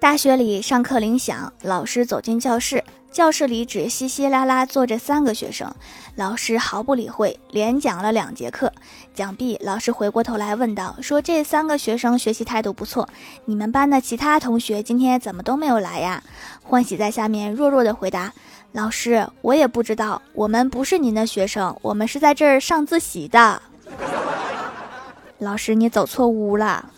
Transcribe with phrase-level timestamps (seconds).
[0.00, 5.68] 大学里上课铃响老师走进教室教室里只稀稀拉拉坐着三个学生
[6.14, 8.72] 老师毫不理会连讲了两节课
[9.12, 13.08] 讲毕老师回过头来问道说这三个学生学习态度不错
[13.46, 16.22] 你们班的其他同学今天怎么都没有来呀？
[16.62, 18.32] 欢喜在下面弱弱的回答
[18.70, 23.60] 老师我也不知道我们不是您的学生我们是在这儿上自习的。
[25.38, 26.88] 老师你走错屋了